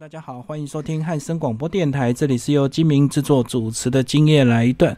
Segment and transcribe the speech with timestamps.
[0.00, 4.92] 大家好，欢迎收听汉声广播电台，这里是由金明制作主持的《今夜来一段》。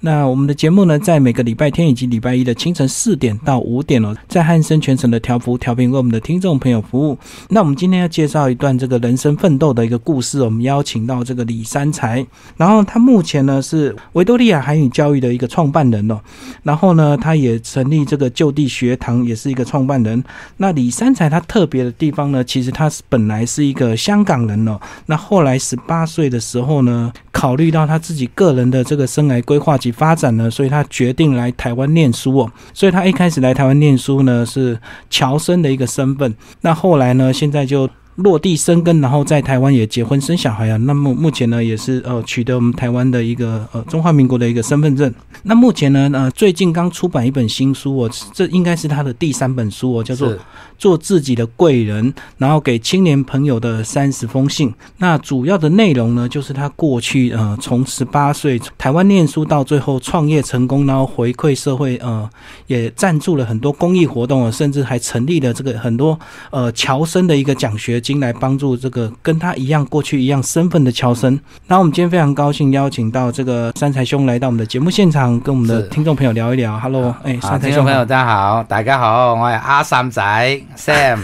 [0.00, 7.18] 那我们的节目呢，在每个礼拜天以及礼拜一的清晨四点到五点哦，在汉森全程的调幅调频为我们的听众朋友服务。
[7.48, 12.24] 那我们今天要介绍一段这个人生奋斗的一个故事，我们邀请到这个李三才，
[12.56, 16.20] 然后他目前呢是维多利亚韩语教育的一个创办人哦，
[16.62, 20.22] 然后呢他也成立这个就地学堂，也是一个创办人。
[20.58, 29.76] 那李三才他特别的地方呢，其实他是本来是一个香港人哦，那后来十八岁的时候呢，考虑到他自己个人的这个生涯规划。
[29.92, 32.52] 发展呢，所以他决定来台湾念书哦。
[32.72, 34.78] 所以他一开始来台湾念书呢，是
[35.10, 36.34] 侨生的一个身份。
[36.60, 37.88] 那后来呢，现在就。
[38.18, 40.76] 落地生根，然后在台湾也结婚生小孩啊。
[40.78, 45.14] 那么目前呢，也是呃取得我们台湾的一个呃中华民国的一个身份证。
[45.44, 50.32] 那目前呢，呃最近刚出版一本新书哦，这应该是他的第三本书哦，叫做
[50.78, 54.72] 《做自己的贵人》，然后给青年朋友的三十封信。
[54.96, 62.28] 那主要的内容呢，就是他过去呃从十八岁台湾念书到最后创业成功，然后回馈社会，呃
[62.66, 66.18] 也赞助了很多公益活动啊，甚至还成立了这个很多
[66.50, 67.98] 呃侨生的一个奖学。
[68.00, 71.36] 金来帮助这个跟他一样过去一样身份的乔生。
[71.66, 76.78] 那我们今天非常高兴邀请到这个三才兄来到我们的节目现场，跟我们的听众朋友聊一聊。
[76.78, 81.18] Hello，哎，三才兄朋友大家好，大家好，我是阿三仔 Sam。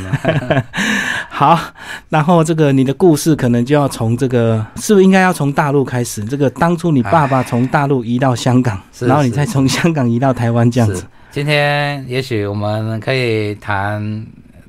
[1.31, 1.59] 好，
[2.09, 6.25] 然后这个你的故事可能就要从这个是不是应该要从大陆开始？
[6.25, 11.05] 这个当初你爸爸从大陆移到香港，然后你再从香港移到台湾这样子。
[11.31, 14.27] 今天也许我们可以谈。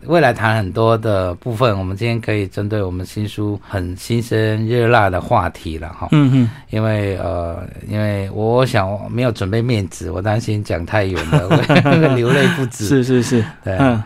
[0.08, 6.08] 未来谈很多的部分，我们今天可以针对我们新书很新鲜热辣的话题了哈。
[6.11, 6.50] 嗯嗯。
[6.69, 11.50] 因为呃，因为我想没有准备面子，我担心讲太远了
[11.83, 12.86] 会流泪不止。
[12.86, 13.75] 是是是，对。
[13.80, 14.00] 嗯。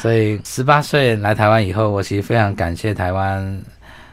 [0.00, 3.62] 所以十八岁来台湾以后，我其实非常感谢台湾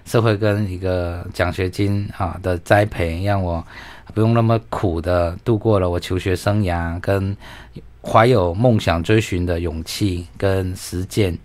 [0.06, 3.66] 社会跟一个奖学金啊的栽培，让我
[4.14, 7.36] 不用那么苦的度过了我求学生涯跟。
[8.00, 11.38] 怀有梦想追寻的勇气跟实践，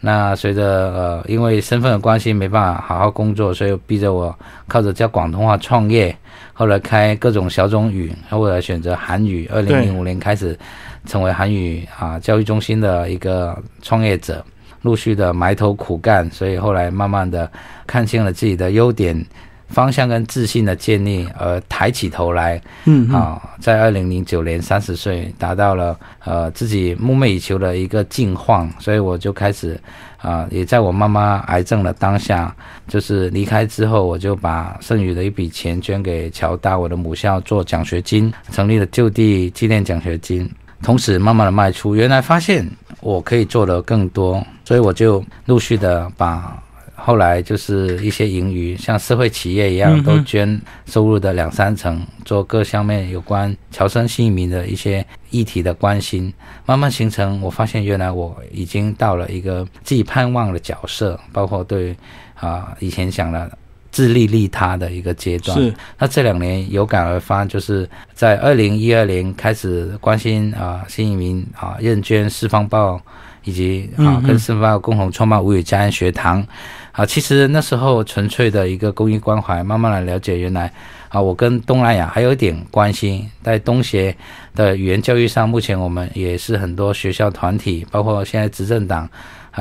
[0.00, 4.36] 那随着呃，因为身份的关系没办法好好工作，所以逼着我
[4.66, 6.16] 靠着教广东话创业。
[6.52, 9.48] 后来开各种小种语，后来选择韩语。
[9.52, 10.58] 二零零五年开始
[11.06, 14.44] 成为韩语啊教育中心的一个创业者，
[14.82, 17.50] 陆续的埋头苦干，所以后来慢慢的
[17.86, 19.24] 看清了自己的优点。
[19.70, 29.80] 方向跟自信的建立，而抬起头来，嗯啊，在二零零九年三十岁达到了呃自己梦寐以求的一个境况，所以我就开始
[30.16, 32.52] 啊，也在我妈妈癌症的当下，
[32.88, 40.50] 就是离开之后，我就把剩余的一笔钱捐给乔大我的母校做奖学金，成立了就地纪念奖学金，
[40.82, 42.68] 同时慢慢的卖出，原来发现
[43.00, 46.62] 我可以做的更多，所以我就陆续的把。
[47.02, 56.30] 后来就是一些盈余，像社会企业一样，都捐收入的两三成，做各方面有关侨生新移民的一些议题的关心，
[56.66, 57.40] 慢慢形成。
[57.40, 61.96] 我发现原来我已经到了一个自己盼望的角色，包括对
[62.34, 63.50] 啊以前想的
[63.90, 65.56] 自利利他的一个阶段。
[65.58, 65.74] 是。
[65.98, 73.00] 那这两年有感而发，就是在二零一二年开始关心啊新移民啊认捐四方报，
[73.44, 76.46] 以及啊跟四方报共同创办无语家园学堂。
[76.92, 80.70] 啊，其实那时候纯粹的一个公益关怀，慢慢的了解，原来
[81.08, 84.14] 啊，我跟东南亚还有一点关系，在东协
[84.56, 89.10] 的语言教育上，目前我们也是很多学校团体，包括现在执政党啊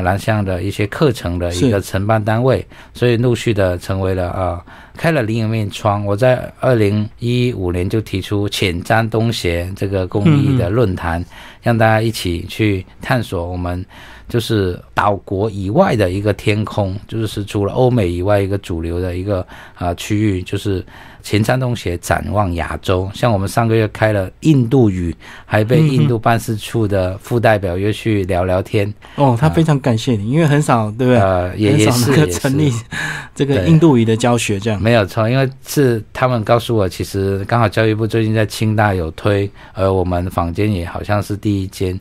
[0.01, 4.63] 南向的一些课程的一个承办单位，所以陆续的成为了啊，
[4.95, 6.05] 开了另一面窗。
[6.05, 11.23] 我在二零一五年就提出浅瞻东协这个公益的论坛，
[11.61, 13.85] 让大家一起去探索我们。
[14.29, 19.43] 就是岛国以外的一个天空，就是除了欧美以外一个主流的一个
[19.73, 20.85] 啊区域，就是
[21.21, 23.09] 前山东学展望亚洲。
[23.13, 25.15] 像我们上个月开了印度语，
[25.45, 28.91] 还被印度办事处的副代表约去聊聊天。
[29.15, 31.19] 哦，他非常感谢你，因为很少，对不对？
[31.19, 32.71] 呃，也也是成立
[33.35, 34.81] 这个印度语的教学这样。
[34.81, 41.99] 没有错，因为是他们告诉我，其实刚好教育部最近在清大有推，而我们坊间也好像是第一间。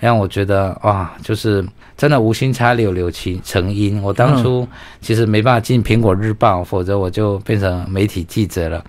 [0.00, 1.64] 让我觉得哇，就是
[1.96, 4.02] 真的无心插柳柳其成荫。
[4.02, 4.66] 我当初
[5.00, 8.82] 其实没办法进苹果日报，否则我就变成媒体记者了。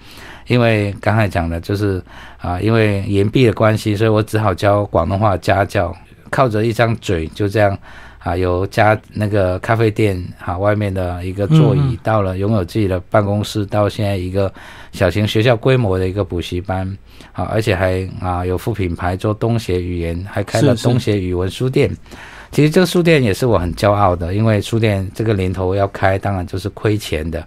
[0.47, 2.01] 因为刚才讲的就是
[2.39, 5.95] 啊，因为岩壁的关系，所以我只好教广东话家教，
[6.29, 7.77] 靠着一张嘴就这样。
[8.23, 14.51] 啊，由家那个咖啡店啊，外面的一个座椅，到了拥有自己的办公室，到现在一个
[14.91, 16.87] 小型学校规模的一个补习班，
[17.33, 21.89] 啊，而且还啊有副品牌做东协语言，还开了东协语文书店，
[22.51, 27.43] 其实这个书店也是我很骄傲的，因为书店这个年头要开，当然就是亏钱的。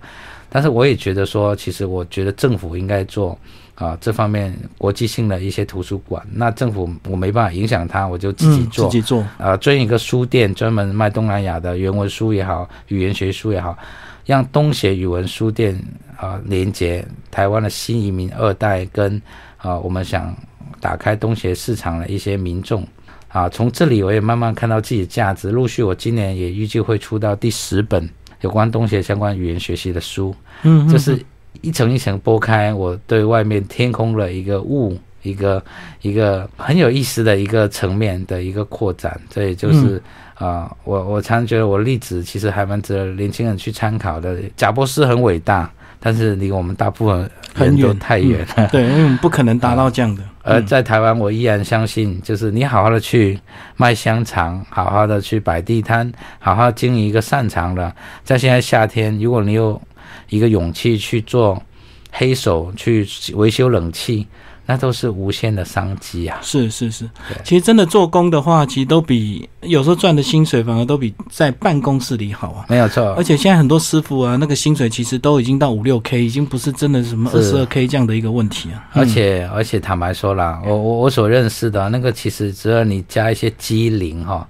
[0.49, 3.39] 但是我也觉得说，其实我觉得政府应该做
[3.75, 6.25] 啊这方面国际性的一些图书馆。
[6.33, 13.77] 那政府我没办法影响他，我就自己做，自己做啊，专一个书店，专门卖东南亚的原文书也好，语言学书也好，
[14.25, 15.81] 让东协语文书店
[16.17, 19.21] 啊连接台湾的新移民二代跟
[19.57, 20.35] 啊我们想
[20.81, 22.87] 打开东协市场的一些民众
[23.29, 25.51] 啊，从这里我也慢慢看到自己的价值。
[25.51, 28.09] 陆续我今年也预计会出到第十本。
[28.41, 31.19] 有关东协相关语言学习的书，嗯，就是
[31.61, 35.63] 一层一层剥开，我对外面天空的一个雾，一个
[36.03, 39.19] 一个很有意思的一个层面的一个扩展。
[39.31, 40.03] 这也就是
[40.35, 44.37] 啊，我我常觉得我例子其实还蛮值得年轻人去参考的。
[44.57, 48.69] 贾博士很伟大，但是离我们大部分人都太远了。
[48.69, 50.23] 对，因为我们不可能达到这样的。
[50.47, 53.41] 而在台湾，我依然相信，就是你好好的去
[53.79, 57.91] 卖香肠，好好的去摆地摊，好好经营一个擅长的。
[58.25, 59.81] 在现在夏天，如果你有
[60.29, 61.63] 一个勇气去做
[62.11, 64.27] 黑手，去维修冷气。
[64.67, 66.39] 那都是无限的商机啊！
[66.41, 67.07] 是是是，
[67.45, 72.65] 其实真的做工的话，其实都比有时候赚的薪水反而都比在办公室里好啊。
[72.71, 78.83] 没有错，而且现在很多师傅啊，那个薪水其实都已经到五六 K，已经不是真的什么二十二 K 这样的一个问题啊。
[78.95, 84.49] 而且而且坦白说啦，我我我所认识的那个，其实只要你加一些机灵哈，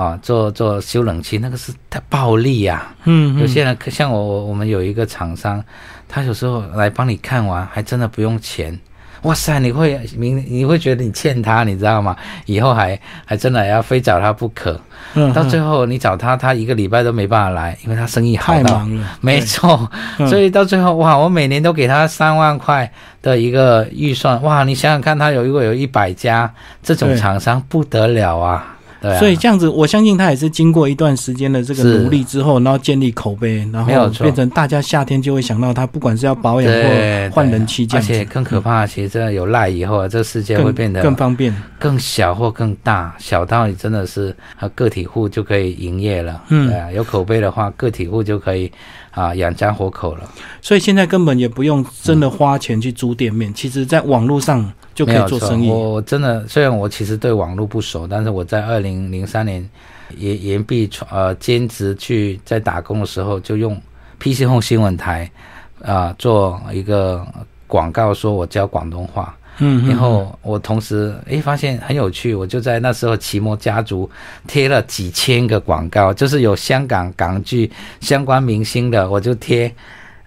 [0.00, 2.94] 啊，做做修冷气，那个是太暴利呀。
[3.04, 5.62] 嗯，有些人像我，我们有一个厂商，
[6.08, 8.78] 他有时候来帮你看完，还真的不用钱。
[9.24, 12.16] 哇塞，你会明你会觉得你欠他，你知道吗？
[12.46, 14.80] 以后还还真的要非找他不可。
[15.12, 19.06] 嗯，到最后你找他，他一个礼拜都没办法来，因为他生意太忙了。
[19.20, 19.90] 没错，
[20.26, 24.40] 所以到最后哇，我每年都给他三万块的一个预算。
[24.42, 26.50] 哇，你想想看，他有如果有一百家
[26.82, 28.78] 这种厂商，不得了啊！
[29.18, 46.42] 所以这样子，我相信他也是经过一段时间的这个努力之后，然后建立口碑，然后变成大家夏天就会想到他，不管是要保养或换人气，而且更可怕，其实真的有赖以后，这个世界会变得更方便、更小或更大，小到你真的是啊个体户就可以营业了。
[46.48, 48.70] 嗯，对啊，有口碑的话，个体户就可以
[49.12, 50.30] 啊养家活口了。
[50.60, 54.70] 所以现在根本也不用真的花钱去租店面，其实在网络上。
[55.00, 55.70] 就可以做生意。
[55.70, 59.66] 我真的虽然我其实对网络不熟，但是我在二零零三年
[60.18, 63.74] 延延毕呃兼职去在打工的时候，就用
[64.18, 65.30] PC Home 新闻台
[65.82, 67.26] 啊做一个
[67.66, 69.34] 广告，说我教广东话。
[69.62, 74.08] 嗯，然后我同时诶发现很有趣，我就在那时候奇摩家族
[74.46, 77.70] 贴了几千个广告，就是有香港港剧
[78.00, 79.70] 相关明星的，我就贴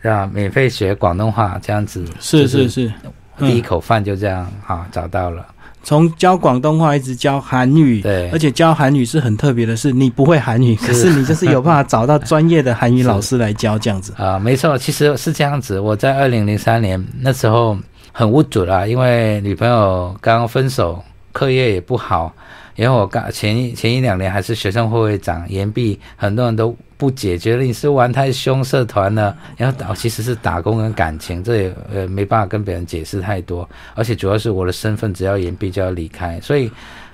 [0.01, 2.03] 啊免费学广东话这样子。
[2.19, 2.91] 是是是。
[3.37, 5.45] 第一口饭就这样哈找到了，
[5.83, 15.79] 从教广东话一直教韩语，对，而且教韩语是很特别的，是你不会韩语，可是你就是有办法找到专业的韩语老师来教这样子啊，没错，其实是这样子。
[15.79, 17.77] 我在二零零三年那时候
[18.11, 22.31] 很无助啦，因为女朋友刚分手，课业也不好。
[22.75, 29.37] 因为我刚前一前一两年还是学生会会长，延毕很多人都不解，觉得你是玩太凶社团了。
[29.57, 33.69] 然后打其实是打工跟感情，这也呃没办法跟别人解释太多。
[33.93, 36.71] 而且主要是我的身份，只要延毕就要离开，所以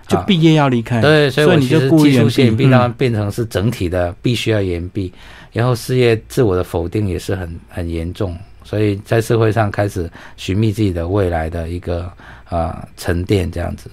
[0.07, 1.01] 就毕业要离开。
[1.01, 5.11] 对，所以我其实技术性延毕让变成是整体的必须要延毕，
[5.51, 12.09] 然后事业自我的否定也是很很严重，所以在社会上开始寻觅自己的未来的一个
[12.45, 13.89] 啊沉淀这样子。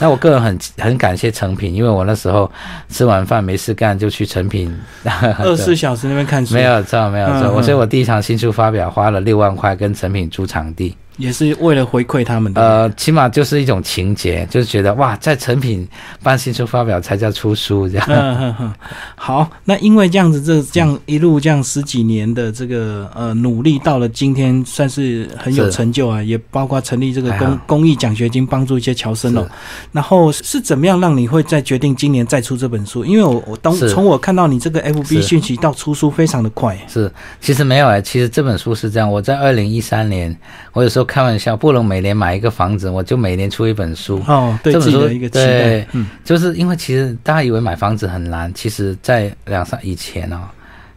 [0.00, 2.50] 那我个人很很感谢成品，因为我那时候
[2.88, 7.52] 吃完饭没事干就去成品 二十四小时那边看书，没有错，没有错。
[7.54, 10.96] 我所以我第一场新书发表花了六万块跟成品租场地。
[11.20, 15.86] 也是为了回馈他们的，呃，起码就是一种情节，就是觉得哇，在成品
[16.22, 18.74] 办新书发表才叫出书这样。
[19.14, 29.46] 好，那因为这样子，这这样一路这样十几年的这个呃努力，到了今天算是很有成就啊，也包括成立这个公公益奖学金，帮助一些侨生哦。
[29.92, 33.04] 然后是怎么样让你会再决定今年再出这本书？
[33.04, 36.78] 因为我我当从我看到你这个 FB 讯息到出书非常的快。
[36.88, 37.12] 是，
[37.42, 40.34] 其实没有哎，其实这本书是这样，我在二零一三年，
[40.72, 41.06] 我有时候。
[41.10, 44.22] 开玩笑，不能每年买一个房子，我就每年出一本书。
[44.28, 45.84] 哦，对自己的一个期待。
[45.90, 50.38] 嗯，就是因为其实大家以为买房子很难，其实，在两三以前哦，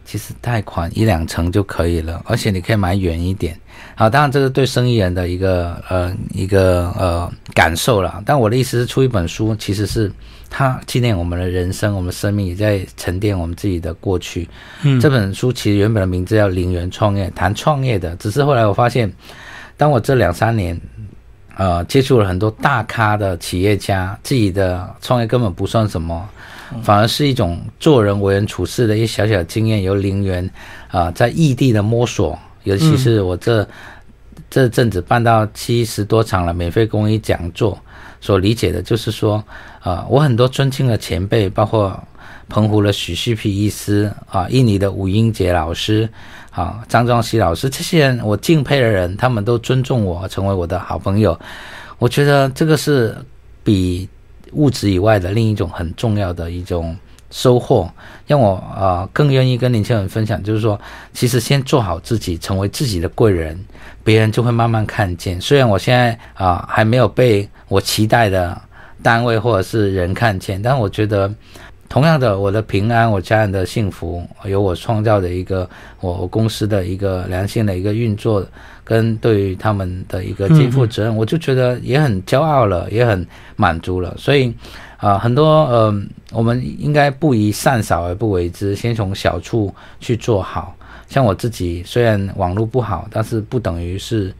[0.04, 3.58] 其实贷款一两成就可以了，而且你可以买远一点。
[3.96, 8.22] 好，当然这是对生意人的一个呃一个呃感受了。
[8.24, 10.08] 但我的意思是，出一本书其实是
[10.48, 14.48] 它纪念我们的人生，我们生命也在沉淀我们自己的过去。
[14.84, 18.14] 嗯，这本书其实原本的名字叫《零元创业》，谈创业的。
[18.14, 19.12] 只是后来我发现。
[19.76, 20.80] 当我这两三年，
[21.56, 26.28] 呃，接触了很多大咖的企业家，自己的创业根本不算什么，
[26.82, 30.48] 反而是一种做人为人处事的一些小小经验，由零元
[30.88, 33.66] 啊，在异地的摸索，尤其是我这
[34.48, 37.78] 这阵子办到七十多场了免费公益讲座，
[38.20, 39.42] 所理解的就是说，
[39.80, 42.00] 啊，我很多尊敬的前辈，包括
[42.48, 46.08] 澎湖的许旭皮医师啊，印尼的吴英杰老师。
[46.54, 51.36] 啊，张庄熙老师，这些人我敬佩的人，他们都尊重我，成为我的好朋友。
[51.98, 53.16] 我觉得这个是
[53.64, 54.08] 比
[54.52, 56.96] 物质以外的另一种很重要的一种
[57.28, 57.90] 收获，
[58.24, 60.40] 让我啊更愿意跟年轻人分享。
[60.44, 60.80] 就是说，
[61.12, 63.58] 其实先做好自己，成为自己的贵人，
[64.04, 65.40] 别人就会慢慢看见。
[65.40, 68.56] 虽然我现在啊还没有被我期待的
[69.02, 71.28] 单位或者是人看见，但我觉得。
[71.88, 75.68] 同样的，我的平安，我家人的幸福，有我创造的一个
[76.00, 78.44] 我公司的一个良性的一个运作，
[78.82, 83.24] 跟对于他们的一个肩负责任，我就觉得也很骄傲了，也很
[83.54, 84.14] 满足了。
[84.18, 84.52] 所以，
[84.96, 85.94] 啊，很多呃，
[86.32, 90.74] 我们应该不以善小而不为之，先从小处去做好。
[91.08, 94.34] 像我自己，虽然网络不好，但是不等于是。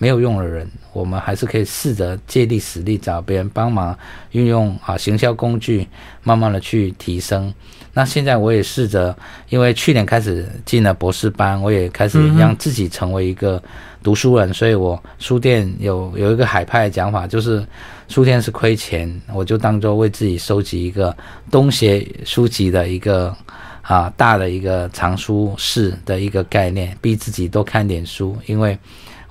[0.00, 3.94] 没有用的人，我们还是可以试着借力使力，找别人帮忙，
[4.30, 5.86] 运用啊行销工具，
[6.22, 7.52] 慢慢的去提升。
[7.92, 9.14] 那现在我也试着，
[9.50, 13.62] 因为去年开始进了博士班，我也开始让自己成为一个
[14.02, 17.62] 读书人，所以我书店有有一个海派的讲法，就是
[18.08, 21.14] 书店是亏钱，我就当做为自己收集一个
[21.50, 23.36] 东协书籍的一个
[23.82, 28.78] 啊大的一个藏书室的一个概念，逼自己多看点书，因为。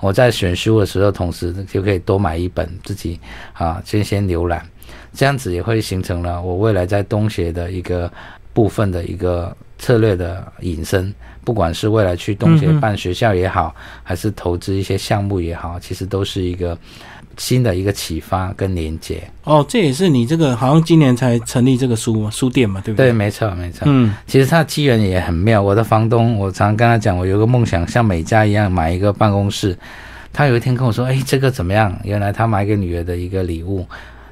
[0.00, 3.20] 我在选书的时候，同时就可以多买一本自己
[3.52, 4.66] 啊，先先浏览，
[5.12, 8.10] 这样子也会形成了我未来在东协的一个
[8.52, 11.14] 部分的一个策略的引申。
[11.42, 16.76] 不管是未来去东协办学校也好，还是投资一些项目也好，其实都是一个
[17.36, 19.22] 新的一个启发跟连接。
[19.44, 23.06] 哦，这也是你这个好像今年才成立这个书书店嘛，对不对？
[23.06, 23.84] 对，没错，没错。
[23.86, 25.62] 嗯，其实它机缘也很妙。
[25.62, 29.76] 我的房东，我常跟他讲，我有个梦想，像美家一样买一个办公室。
[30.32, 31.98] 他有一天跟我说：“哎，这个怎么样？
[32.04, 33.86] 原来他买给女儿的一个礼物，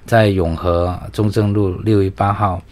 [0.07, 2.63] 在永和中正路六一八号。”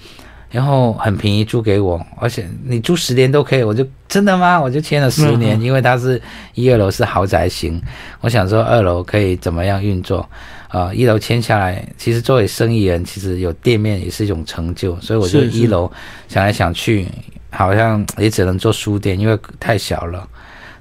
[0.57, 4.59] 然后很便宜租给我，而且你租十年都可以，我就真的吗？
[4.59, 6.19] 我就签了十年，因为它是
[6.55, 7.79] 一二楼是豪宅型，
[8.23, 10.27] 我想说二楼可以怎么样运作，
[10.69, 15.93] 啊，一楼签下来，其实作为生意人，其实有店面也是一种成就，所以我就一楼
[16.27, 17.07] 想来想去，
[17.51, 20.27] 好像也只能做书店，因为太小了。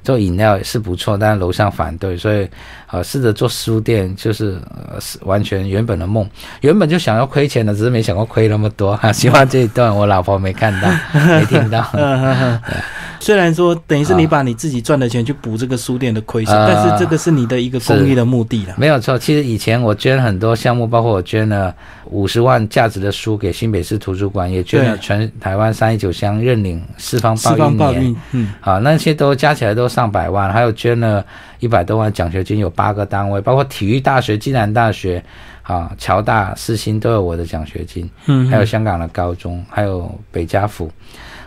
[0.05, 2.47] 做饮料是不错，但是楼上反对，所以，
[2.95, 6.25] 呃，试着做书店，就是呃，是完全原本的梦，
[6.61, 9.11] 原本就想要亏钱的，只是没想过亏那么多哈。
[9.11, 11.85] 希望这一段我老婆没看到，没听到。
[13.19, 18.75] 虽然说等于是你把你自己赚的钱去补这个书店的亏损，但是这个是你的一个公益的目的了。
[18.77, 21.73] 没有错，其实以前我捐很多项目，包括我捐了
[22.05, 31.25] 五十万价值的书给新北市图书馆，也捐了全台湾三一九乡认领四方报运年，嗯，好，那些都加起来都上百万，还有捐了
[31.59, 35.23] 一百多万奖学金，有八个单位，包括体育大学、暨南大学、
[35.63, 40.91] 啊侨大、四新都有我的奖学金，嗯，还有香港的高中，还有北家府。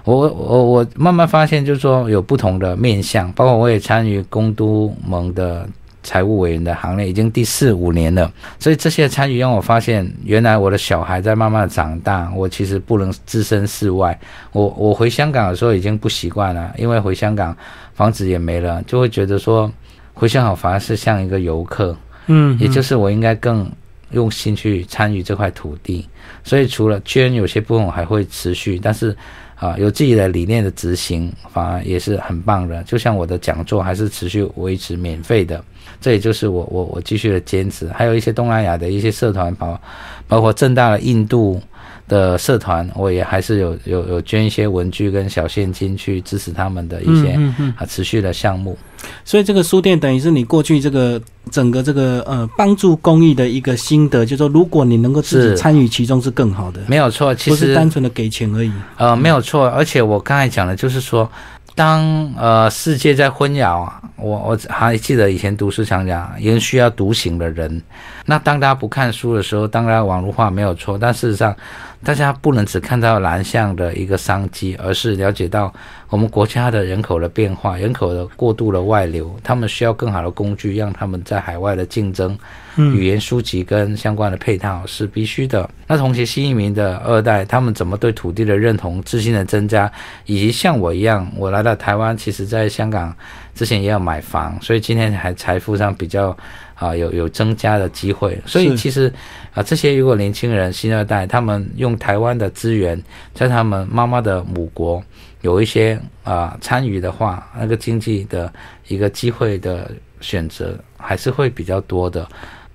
[0.04, 5.68] 我我我慢慢发现，就是说有不同的面向，包括我也参与公都盟的
[6.02, 8.32] 财务委员的行列，已经第四五年了。
[8.58, 14.18] 所以这些参与让我发现，原来我的小孩在慢慢长大，我其实不能置身事外。
[14.52, 17.54] 我我回香港的时候已经不习惯了，因为回香港
[17.92, 19.70] 房子也没了，就会觉得说
[20.18, 21.96] 回想好反而是像一个游客。
[22.26, 23.70] 嗯，也就是我应该更
[24.10, 26.06] 用心去参与这块土地。
[26.42, 29.16] 所以除了捐，有些部分我还会持续，但是。
[29.60, 32.80] 啊，有自己的理念的执行，反而也是很棒的。
[32.84, 35.60] 就像我的讲座还是持续维持免费的，
[36.00, 37.88] 这也就是我我我继续的坚持。
[37.88, 39.80] 还有一些东南亚的一些社团，包
[40.28, 41.60] 包括正大的印度。
[42.08, 47.38] 的社团，我也还是有有有捐一些文具跟小现金去支持他们的一些
[47.76, 48.76] 啊持续的项目。
[49.24, 56.80] 所以这个书店等于是你过去这个整个这个呃帮助公益的一个心得，就是说如果你能够自己参与其中是更好的。
[56.88, 58.72] 没有错，其实不是单纯的给钱而已。
[58.96, 61.30] 呃，没有错，而且我刚才讲的就是说。
[61.78, 67.80] 当呃世界在混淆啊，我我还记得以前读书常讲，人需要独行的人。
[68.26, 71.54] 那当大家不看书的时候，当然网络化没有错，但事实上，
[72.02, 75.72] 大家不能只看到蓝象的一个商机，而是了解到
[76.08, 82.36] 我们国家的人口的变化，人口的过度的外流，他们需要更好的工具，让他们在海外的竞争。
[82.78, 85.68] 语言书籍跟相关的配套是必须的。
[85.86, 89.90] 那同时，新移民的二代，他们怎么对土地的认同、自信的增加，
[90.26, 93.14] 以及像我一样，我来到台湾，其实在香港
[93.54, 96.36] 之前也要买房，所以今天还财富上比较
[96.74, 98.40] 啊有有 增加的机会。
[98.46, 99.12] 所以其实
[99.52, 103.02] 啊，这些如果年轻人新二代他们用台湾的资源，
[103.34, 105.02] 在他们妈妈的母国
[105.40, 108.52] 有一些啊参与的话，那个经济的
[108.86, 112.28] 一个机会的选择还是会比较多的。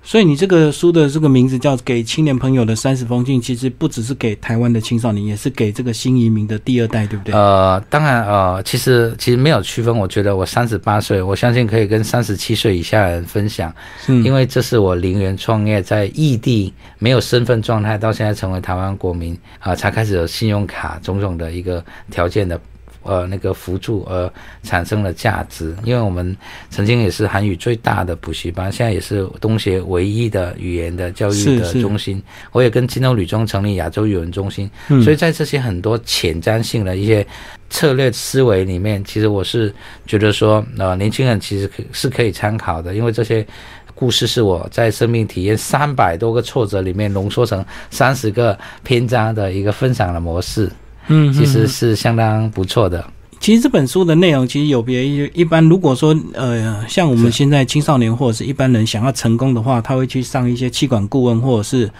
[0.06, 7.34] 所以你这个书的这个名字叫《给青年朋友的三十封信》，其实不只是给台湾的青少年，也是给这个新移民的第二代，对不对？
[7.34, 9.96] 呃，当然，呃，其实其实没有区分。
[9.96, 13.74] 我觉得我三十八岁，我相信可以跟三十七岁以下的人分享，
[14.06, 22.60] 因为这是我零元创业，在异地没有身份状态，到现在成为台湾国民啊，才开始有信用卡种种的一个条件的。
[23.04, 24.32] 呃，那个辅助而
[24.62, 26.36] 产生了价值，因为我们
[26.70, 32.22] 曾经也是韩语最大的补习班，现在也是东协唯一的语言的教育的中心。
[32.52, 34.70] 我也跟金州旅中成立亚洲语文中心，
[35.02, 37.26] 所以在这些很多前瞻性的一些
[37.70, 39.72] 策略思维里面，其实我是
[40.06, 43.46] 觉得说，呃，年轻人其实可是可以参考的，因为这些
[43.94, 50.70] 故事是我在生命体验三百多个挫折里面浓缩成三十个篇章的一个分享的模式。
[51.08, 53.04] 嗯，其实是相当不错的。
[53.40, 61.90] 其实这本书的内容其实有别于一般，如果说呃，像我们现在青少年或者是一般人想要成功的话，他会去上一些气管顾问或者是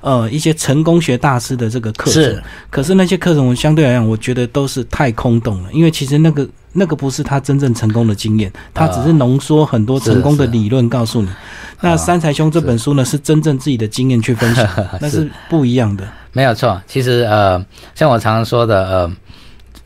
[0.00, 2.22] 呃一些成功学大师的这个课程。
[2.22, 11.28] 是，可是那些课程我相对来讲，我觉得都是太空洞了，因为其实那个那个不是他真正成功的经验，他只是浓缩很多成功的理论告诉你。
[11.80, 14.68] 那三才兄这本书呢，是真正自己的经验去分享，
[15.00, 16.04] 那是不一样的。
[16.32, 17.64] 没有错，其实呃，
[17.94, 19.10] 像我常常说的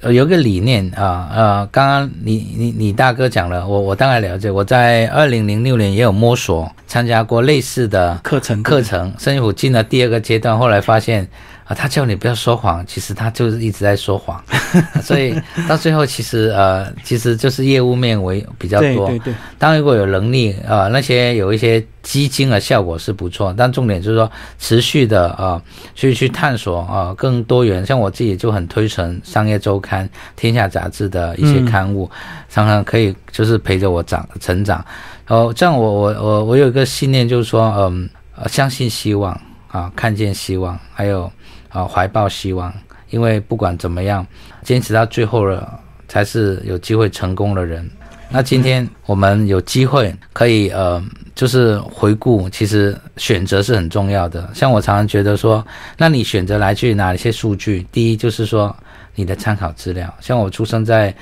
[0.00, 4.50] 呃，有个理念啊呃，刚刚你你你大哥讲了，我我大概了解。
[4.50, 11.28] 我在二零零六年也有摸索参加过类似的课程课程，甚至我进了第二个阶段，后来发现。
[11.68, 14.42] 啊，他叫你不要说谎，其实他就是一直在说谎，
[15.04, 19.06] 所以到最后其实呃，其实就是业务面为比较多。
[19.08, 19.34] 对对对。
[19.58, 25.60] 当如果有能力啊，那些有一些基金的效果是不错，但重点就是说持续的啊，
[25.94, 27.84] 去去探索啊，更多元。
[27.84, 30.06] 像我自己就很推崇《商业周刊》
[30.37, 32.10] 《天下杂志》的一些刊物，
[32.48, 34.82] 常常可以就是陪着我长成长。
[35.26, 38.09] 哦，这样我我我我有一个信念，就是说嗯，
[38.46, 39.38] 相信希望
[39.70, 41.31] 啊，看见希望，还有。
[41.70, 42.72] 啊，怀抱希望，
[43.11, 44.26] 因为不管怎么样，
[44.62, 45.78] 坚持到最后了，
[46.09, 47.88] 才是有机会成功的人。
[48.31, 51.02] 那今天我们有机会可以呃，
[51.35, 54.50] 就是回顾，其实选择是很重要的。
[54.54, 57.87] 像我常常觉得说，那你选择来自于哪一些数据？
[57.90, 58.74] 第一就是说
[59.14, 61.14] 你的参考资料，像我出生在。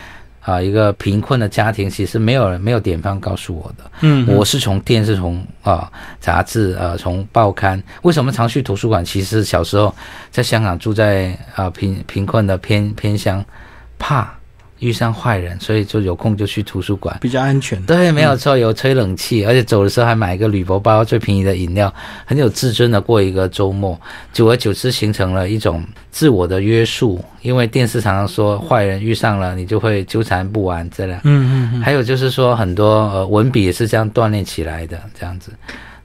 [0.47, 3.91] 啊，一个贫困的家庭，其实没有人没有典范告诉我的。
[4.03, 7.83] 嗯，我是从电视、从啊杂志、呃从报刊。
[8.03, 9.05] 为什么常去图书馆？
[9.05, 9.93] 其实小时候
[10.31, 13.45] 在香港住在啊贫贫困的偏偏乡，
[13.99, 14.33] 怕。
[14.79, 17.81] 遇上坏人，所以就有空就去图书馆，比较安全。
[17.83, 21.93] 对，没有错，有吹冷气，而且走的时候还买一个铝箔包，最便宜的饮料，
[22.25, 23.99] 很有自尊的过一个周末。
[24.33, 27.23] 久而久之，形成了一种自我的约束。
[27.43, 31.21] 因为电视常常说，坏人遇上了你就会纠缠不完，这样。
[31.25, 31.81] 嗯嗯。
[31.81, 35.53] 还有就是说，很多呃文笔也是这样锻炼起来的，这样子。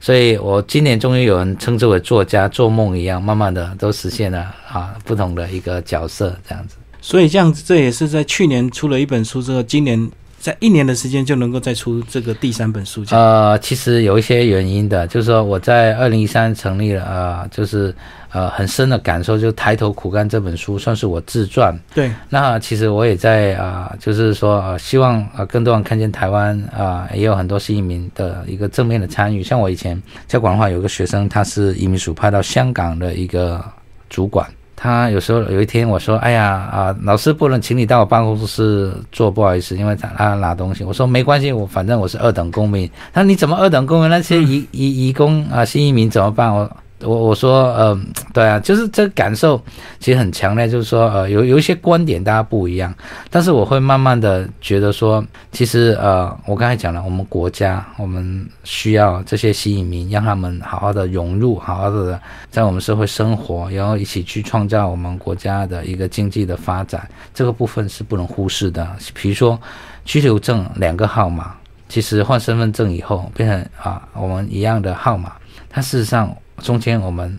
[0.00, 6.76] 所以我今年终于有人称之为作家，做梦一样，慢慢的都实现了啊，不同的一个角色，这样子。
[7.02, 13.04] 所以这样子，这也是在去年出了一本书之后，今年在一年的时间就能够再出这个第三本书。
[13.10, 17.94] 呃，其实有一些原因的，就是说我在二零一三成立了，呃，就是
[18.30, 21.76] 呃很深的感受，就抬头苦干这本书算是我自传。
[21.92, 22.10] 对。
[22.28, 29.42] 那其实我也在啊，就是说希望啊更多人看见台湾啊，也有很多是移民的一个正面的参与。
[29.42, 33.64] 像我以前在广东话有个学生，他是移民署派到香港的一个
[34.08, 34.48] 主管。
[34.82, 44.10] 他有时候有一天我说：“哎呀啊，老师不能请你到我办公室坐，不好意思，因为他他拿东西。”我说：“没关系，我反正我是二等公民。”他说：“你怎么二等公民？
[44.10, 46.68] 那些移移移工啊，新移民怎么办？”我。
[47.04, 49.60] 我我说，嗯，对啊，就是这个感受
[49.98, 52.94] 其实很强烈，就是说，呃，有有一些观点大家不一样，
[53.30, 68.88] 但是我会慢慢的觉得说，其实，呃，我刚才讲了，我们国家我们需要这些新移民，让他们好好的融入，好好的在我们社会生活，然后一起去创造我们国家的一个经济的发展，这个部分是不能忽视的。
[69.14, 69.60] 比如说，
[70.04, 71.54] 居留证两个号码，
[71.88, 75.32] 其实换身份证以后变成啊，我们一样的号码，
[75.68, 76.34] 它事实上。
[76.62, 77.38] 中间我们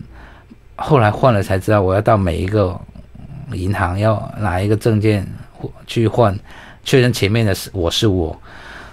[0.76, 2.78] 后来换了才知道，我要到每一个
[3.52, 5.26] 银行要拿一个证件
[5.86, 6.38] 去换，
[6.84, 8.38] 确认前面的是我是我。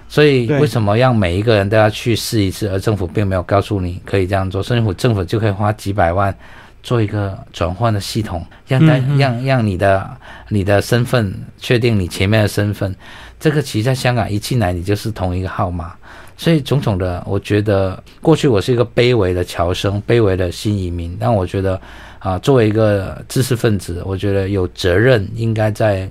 [0.07, 2.67] 所以为什么让每一个人都要去试一次？
[2.67, 6.35] 而政府并没有告诉你可以这样做，甚至乎政府就可以花几百万
[6.83, 10.09] 做一个转换的系统，让大让让你的
[10.49, 12.93] 你的身份确定你前面的身份，
[13.39, 15.93] 这个其实在香港一进来你就是同一个号码，
[16.41, 21.79] 所以种种的，我觉得过去我是一个卑微的侨生，卑微的新移民，但我觉得
[22.17, 26.09] 啊，作为一个知识分子，我觉得有责任应该在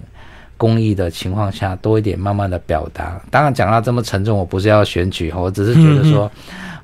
[0.57, 3.21] 公益的情况下多一点慢慢的表达。
[3.29, 6.31] 当然讲到这么沉重，我不是要选举，我只是觉得说，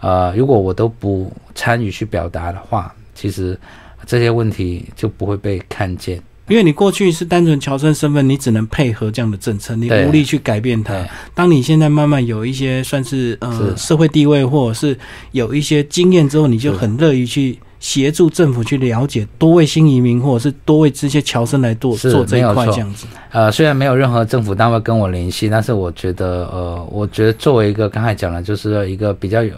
[0.00, 2.92] 呃，如果我都不参与去表达的话。
[3.14, 3.56] 其实
[4.04, 11.04] 这些问题就不会被看见，因为你过去是单纯侨生身份，你只能配合这样的政策，你无力去改变它。
[11.34, 14.96] 当你现在慢慢有一些算是呃社会地位，或者是
[15.32, 23.06] 有一些经验之后，你就很乐于去协助政府去了解多位新移民，或者是多位这些侨生来做做这一块这样子。
[23.32, 29.52] 呃，虽然没有任何政府单位跟我联系，但是我觉得呃，我觉得作为一个刚才讲的，就是一个比较有。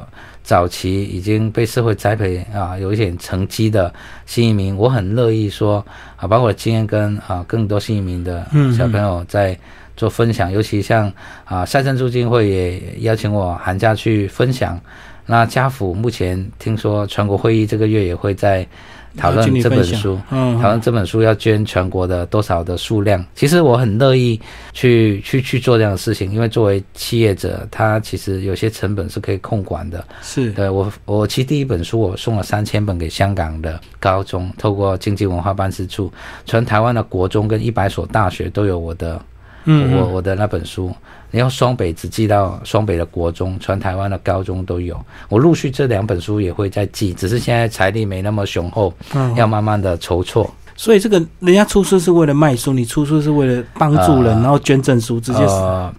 [0.49, 3.93] 早期已经被社会栽培啊，有一点成绩的
[4.25, 5.85] 新移民，我很乐意说
[6.17, 9.55] 啊，把我的经验跟啊更多新移民的小朋友在
[9.95, 11.13] 做分享，尤其像
[11.45, 14.81] 啊赛政促进会也邀请我寒假去分享。
[15.27, 18.67] 那家府目前听说全国会议这个月也会在。
[19.16, 23.25] 讨论这本书，讨论这本书要捐全国的多少的数量？
[23.35, 24.40] 其实我很乐意
[24.73, 30.05] 去去去做这样的事情，因为作为企业者，他其实有些成本是可以控管的。
[30.23, 36.12] 是对我，我其实第一本书我送了三千本给香港的高中，透过经济文化办事处，
[36.44, 39.21] 全台湾的国中跟一百所大学都有我的。
[39.66, 40.90] 我我的那本书，
[41.31, 44.99] 你要双北只寄到双北的国中，全台湾的高中都有。
[45.29, 48.93] 我陆续这两本书也会再寄，只是现在财力没那么雄厚，
[49.37, 50.51] 要慢慢的筹措。
[50.75, 55.45] 所以这个人家出书是为了卖书，你出书是为了帮助人，然后捐赠书，直接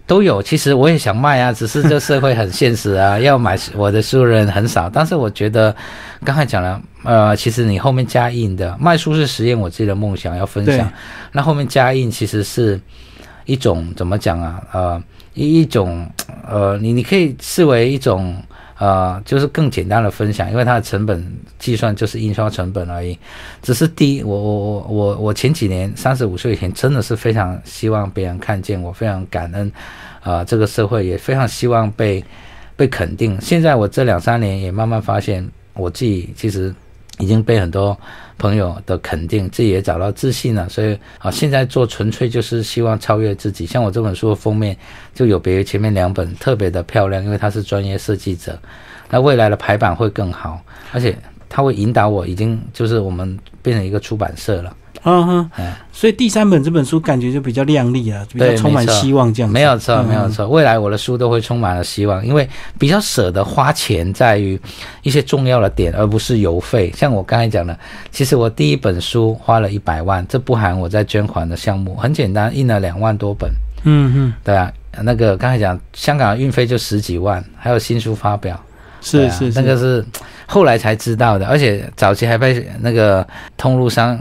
[0.07, 0.41] 都有。
[0.41, 4.89] 其实我也想卖啊，只是这社会很现实啊，要买我的书人很少。
[4.89, 5.75] 但是我觉得
[6.23, 10.89] 刚才讲了，呃，其实你后面加印的卖书是实现我自己的梦想，要分享。
[11.33, 12.79] 那后面加印其实是。
[13.45, 14.61] 一种怎么讲啊？
[14.71, 16.09] 呃，一一种
[16.47, 18.35] 呃，你你可以视为一种
[18.77, 21.25] 呃，就是更简单的分享，因为它的成本
[21.57, 23.17] 计算就是印刷成本而已。
[23.61, 29.71] 只是第一，我我我我我前几年三十五岁以前，真的是非常希望别人看见我，非常感恩
[30.21, 32.23] 啊，这个社会也非常希望被
[32.75, 33.39] 被肯定。
[33.41, 36.73] 现在我这两三年也慢慢发现，我自己其实
[37.19, 37.95] 已经被很多。
[38.41, 43.65] 朋友的肯定，自己也找到自信了，所以啊，现在做纯粹就是希望超越自己。
[43.65, 44.73] 像我这本书的封面
[45.13, 48.57] 就有别于前面两本特别的漂亮，因为他是专业设计者，
[49.09, 51.13] 那未来的排版会更好，而且
[51.49, 54.73] 他会引导我，已经就是我们变成一个出版社了。
[55.03, 55.49] 嗯哼，
[55.93, 59.49] 所以第三本这本书感觉就比较亮丽啊，比较充满希望这样。
[59.49, 64.59] 没有错，没有错，未来我的书都会充满了希望，因为比较舍得花钱在于
[65.01, 66.91] 一些重要的点，而不是邮费。
[66.95, 67.77] 像我刚才讲的，
[68.11, 73.49] 其实我第一本书花了一百万，这不含我在捐款的项目，很简单，印了两万多本。
[73.83, 74.71] 嗯哼，对啊，
[75.03, 78.59] 那个刚才讲香港运费就十几万，还有新书发表，
[78.99, 80.05] 是是，那个是
[80.45, 84.19] 后来才知道的，而且早期还被那个通路商。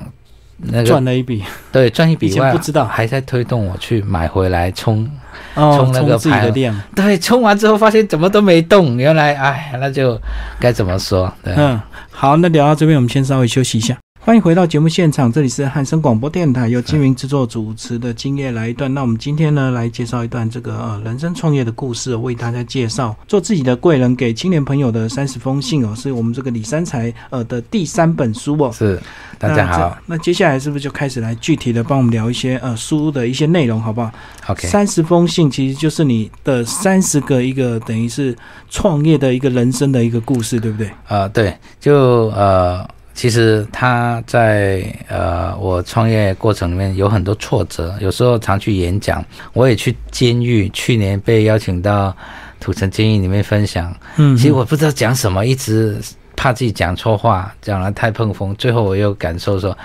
[0.58, 5.08] 那个赚了一笔，对，赚一笔外，不知道还在推动我去买回来充，
[5.54, 6.78] 充那个牌的量。
[6.94, 10.20] 对，充完之后发现怎么都没动，原来，哎，那就
[10.58, 11.32] 该怎么说？
[11.42, 13.96] 对，嗯，好，那聊到这边，我们先稍微休息一下。
[14.28, 18.90] 欢迎回到节目现场，这里是汉声广播电台，由金明制作主持的《今夜来一段》。
[18.92, 28.70] 那我们今天呢，来介绍一段这个呃人生创业的故事，为大家介绍做自己的贵人给青年朋友的三十封信哦，是我们这个李三才呃的第三本书哦。
[28.70, 29.00] 是，
[29.38, 29.96] 大家好。
[30.04, 34.12] 那接下来是不是就开始来具体的帮我们聊一些呃书的一些内容，好不好
[34.48, 34.68] ？OK。
[34.68, 38.36] 三十封信其实就是你的三十个一个等于是
[38.68, 40.90] 创业的一个人生的一个故事，对不对？
[41.08, 42.86] 呃，对，就呃。
[43.18, 50.68] 其实他在呃，我创业过程里面有很多挫折，有时候常去演讲，我也去监狱。
[50.68, 52.16] 去年被邀请到
[52.60, 55.98] 土城监狱里面分享，嗯，其实我不知道讲什么，一直
[56.36, 58.54] 怕自己讲错话，讲了太碰风。
[58.54, 59.76] 最后我又感受说，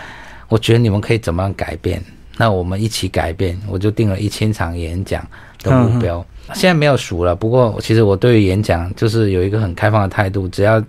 [0.48, 2.00] 我觉得你们可以怎么样改变？
[2.38, 3.60] 那我们一起改变。
[3.68, 5.28] 我就定了一千场演讲
[5.64, 7.36] 的目标，现在没有数了。
[7.36, 10.80] 不过其实我对于演讲就是有一个很开放的态度，只要。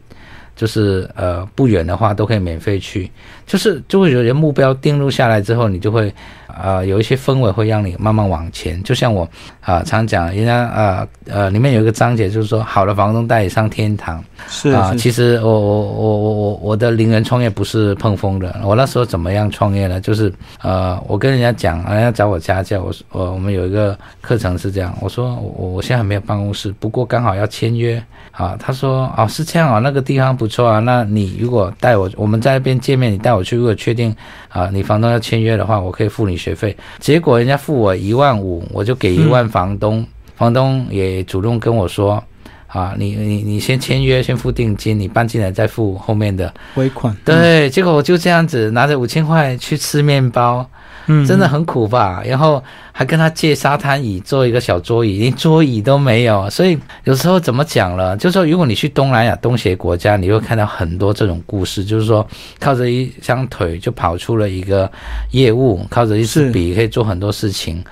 [0.56, 3.10] 就是呃不远的话都可以免费去，
[3.46, 6.12] 就是就会有些目标定录下来之后，你就会
[6.62, 8.82] 呃有一些氛围会让你慢慢往前。
[8.82, 9.28] 就像我
[9.60, 14.22] 啊常讲，人家呃呃里面有一个章节就是说，好的房东带你上天堂。
[14.48, 18.60] 是啊，其实我我我我我我的零元创业不是碰风的。
[18.64, 20.00] 我那时候怎么样创业呢？
[20.00, 28.56] 就是呃我跟人家讲，人家找我家教，我说我我们有一个课程是这样，我说我我现在还没有办公室，不过刚好要签约啊。
[28.58, 34.14] 他说哦是这样啊，那个地方不错啊，那你如果带我我们在那边见面，你带我去，如果确定
[34.54, 36.74] 啊你房东要签约的话，我可以付你学费。
[37.00, 42.22] 结果人家付我一万五，我就给一万房东，房东也主动跟我说。
[42.66, 47.16] 啊，你你你先签约，先付定金，你搬进来再付后面的尾款。
[47.24, 50.68] 对，结果我就这样子拿着五千块去吃面包，
[51.06, 52.22] 嗯，真的很苦吧？
[52.24, 52.62] 然后
[52.92, 56.48] 还跟他借沙滩椅做一个小桌椅，连桌椅都没有。
[56.50, 58.16] 所以有时候怎么讲了？
[58.16, 62.26] 就是说如果你去东南亚东协国家，你会看到很多这种故事，就是说
[62.58, 64.90] 靠着一双腿就跑出了一个
[65.32, 67.84] 业务，靠着一支笔可以做很多事情。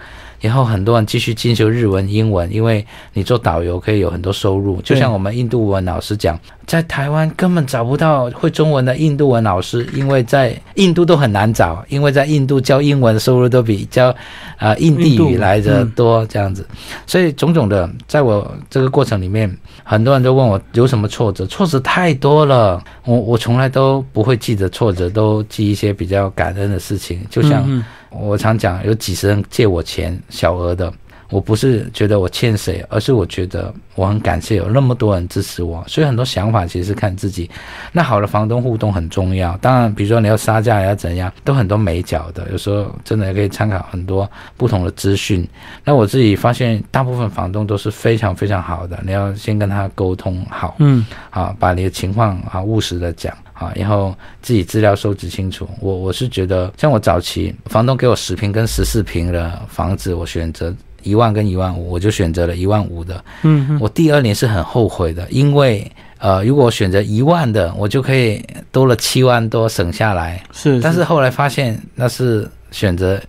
[0.43, 4.83] 然后很多人继续进修日文、英文，因为你做导游可以有很多收入。
[4.83, 14.15] 就像我们印度文老师讲，在台湾根本找不到会中文的印度文老师，因为在印度都很难找，因为在印度教英文的收入都比教
[14.59, 16.67] 啊印地语来的多，这样子。
[17.07, 22.83] 所以种种的，在我这个过程里面，很多人都问我有什么挫折，挫折太多了。
[23.05, 27.85] 我我从来都不会记得挫折，都记一些比较感恩的事情，就像。
[28.15, 30.93] 我常讲，有几十人借我钱，小额的，
[31.33, 35.83] 我不是觉得我欠谁，而是我觉得我很感谢有那么多人支持我。
[35.89, 37.51] 所以很多想法其实是看自己。
[37.91, 42.47] 那好的房东互动很重要，当然，比如说你要杀价要怎样，都很多美角的。
[42.53, 45.49] 有时候真的可以参考很多不同的资讯。
[45.83, 49.01] 那我自己发现，大部分房东都是非常非常好的。
[49.03, 53.35] 你要先跟他沟通好，嗯，好，把你的情况啊务实的讲。
[53.55, 55.69] 啊，然后自己资料收集清楚。
[55.79, 63.25] 我我是觉得，像我早期房东给我十平跟十四平的房子，我选择一万跟一万五，我就选择了一万五的。
[63.43, 70.43] 嗯，我第二年是很后悔的，因为呃，如果我选择一万的，我就可以多了七万多省下来。
[70.53, 73.21] 是，但是后来发现那是选择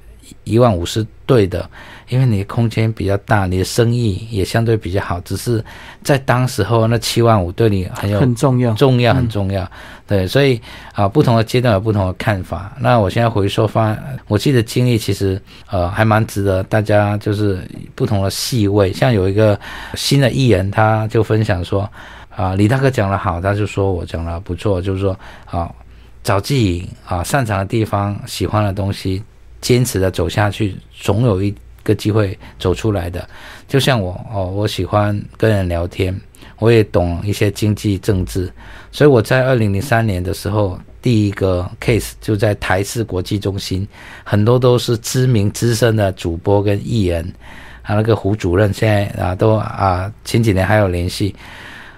[0.43, 1.69] 一万五是对的。
[2.13, 5.65] 因为你的空间比较大，你的生意也相对比较好，只是
[6.03, 9.67] 在当时候那七万五对你很有很重要，重要很重要。
[10.05, 10.61] 对，所以
[10.93, 12.71] 啊，不同的阶段有不同的看法。
[12.79, 13.97] 那我现在回说发，
[14.27, 18.93] 我记得经历其实呃还蛮值得大家就是不同的细味。
[18.93, 19.59] 像有一个
[19.95, 21.89] 新的艺人，他就分享说
[22.29, 25.17] 啊，李大哥讲的好，他就说我讲的不错，就是说
[25.49, 25.67] 啊，
[26.21, 29.23] 找自己啊擅长的地方、喜欢的东西，
[29.61, 31.51] 坚持的走下去，总有一。
[31.83, 33.27] 个机会走出来的，
[33.67, 36.15] 就像我哦，我喜欢跟人聊天，
[36.59, 38.51] 我也懂一些经济政治，
[38.91, 43.85] 所以我在二零零三年的时候，第一个 case 就在台视国际中心，
[44.23, 47.25] 很多都是知名资深的主播跟艺人，
[47.81, 51.35] 啊，那个胡主任现在啊都啊前几年还有联系，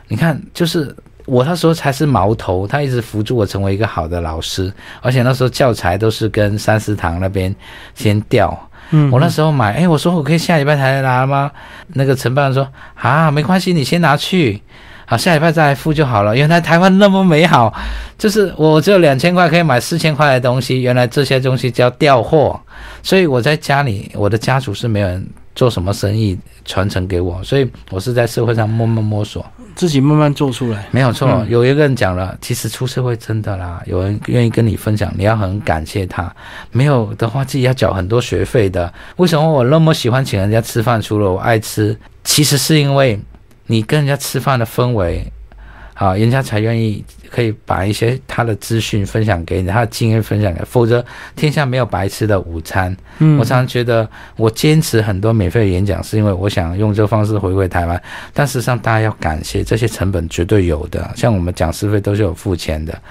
[0.07, 0.95] 你看，就是
[1.25, 7.55] 我那时候才是毛头，他一直辅助我成为一个好的老师，而且那时候教材都是跟三思堂那边
[7.93, 8.57] 先调。
[8.91, 11.51] 嗯，我那时候买，哎，我说我可以下礼拜才来拿吗？
[11.89, 14.61] 那个承办人说啊，没关系，你先拿去，
[15.05, 16.35] 好，下礼拜再来付就好了。
[16.35, 17.73] 原来台湾那么美好，
[18.17, 22.59] 就是我只有两千块可以买四千块的东西，原来这些东西叫调货，
[23.01, 29.45] 所以我在家里，我的家族是没有人做什么生意传承给我，所以我是在社会上慢慢摸索。
[29.75, 31.45] 自己慢慢做出来，没有错。
[31.49, 36.33] 有一个人讲了，其实出社会真的啦，有人愿意跟你分享，你要很感谢他。
[36.71, 38.91] 没有的话，自己要缴很多学费的。
[39.17, 41.01] 为什么我那么喜欢请人家吃饭？
[41.01, 43.19] 除了我爱吃，其实是因为
[43.67, 45.31] 你跟人家吃饭的氛围。
[45.97, 51.03] 好，人家才愿意可以把一些他的资讯分享给你，他的经验分享给，否则
[51.37, 52.95] 天下没有白吃的午餐。
[53.19, 54.05] 嗯，我常常觉得
[54.35, 57.99] 我坚持很多免费的演讲，是因为我想用这个方式回馈台湾。
[58.33, 63.01] 但事实上，大家要感谢这些成本绝对有的，像我们讲师费都是有付钱的。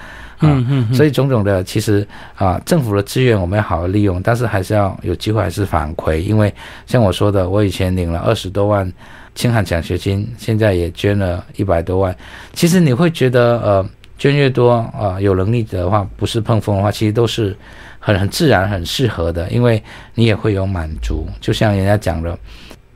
[0.41, 6.53] 嗯嗯，所以种种的，其实啊，政府的资源我们要好好利用，但是还是要有机会还是反馈，因为
[6.85, 8.93] 像我说的，我以前领了二十多万。
[9.35, 12.15] 清寒奖学金现在也捐了一百多万，
[12.53, 13.85] 其实你会觉得，呃，
[14.17, 17.53] 捐越多啊，有能力的话，不是碰风的话，其实都是
[17.99, 21.27] 很很自然、很适合的，因为你也会有满足。
[21.41, 22.39] 就像人家讲的，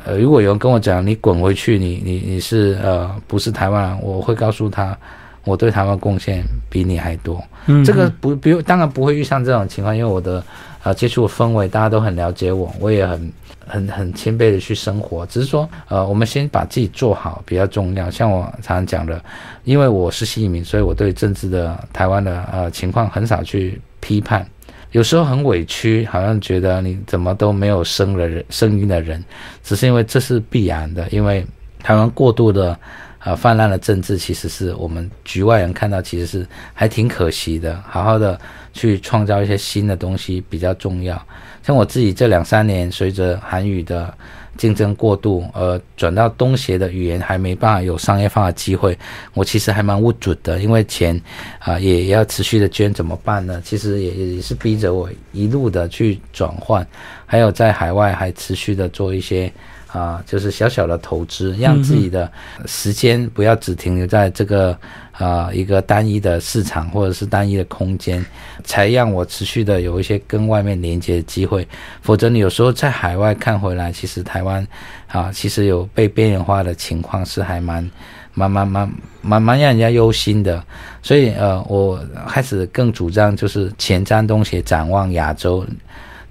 [0.05, 4.97] 呃，如果有人跟我讲你滚回去，你你你是呃不是台湾人，我会告诉他，
[5.43, 7.43] 我对台湾贡献比你还多。
[7.65, 10.41] 嗯，这个不不用，当然不会遇上这种情况，因为我的
[10.83, 13.29] 呃接触的氛围大家都很了解我，我也很。
[13.69, 18.09] 很很谦卑的去生活，只是说，呃，我们先把自己做好比较重要。
[18.09, 19.23] 像我常常讲的，
[19.63, 24.45] 因为我是新移民，所以我对政治的台湾的呃情况很少去批判。
[24.91, 29.23] 有时候很委屈，好像觉得你怎么都没有生了人声音的人，
[29.63, 31.45] 只是因为这是必然的，因为
[31.81, 32.77] 台湾过度的。
[33.21, 37.77] 呃，泛滥的政治其实是我们局外人看到，其实是还挺可惜的。
[37.85, 38.39] 好好的
[38.71, 41.21] 去创造一些新的东西比较重要。
[41.63, 44.13] 像我自己这两三年，随着韩语的
[44.57, 48.97] 竞争过度，呃，转到东协的语言还没办法有商业化的机会，
[49.33, 51.19] 我其实还蛮无助的，因为钱
[51.59, 53.61] 啊也要持续的捐，怎么办呢？
[53.63, 56.85] 其实也也是逼着我一路的去转换，
[57.25, 59.51] 还有在海外还持续的做一些。
[59.91, 62.31] 啊，就是小小的投资，让自己的
[62.67, 64.77] 时间不要只停留在这个
[65.11, 68.23] 啊一个单一的市场或者是单一的空间，
[68.63, 71.67] 才让我持续的有一些跟外面连接的机会。
[72.01, 74.65] 否则，你有时候在海外看回来，其实台湾
[75.07, 77.89] 啊，其实有被边缘化的情况是还蛮
[78.35, 78.91] 蛮蛮蛮
[79.23, 80.63] 蛮蛮让人家忧心的。
[81.01, 85.65] 所以，呃，我开始更主张就是前瞻东西，展望亚洲，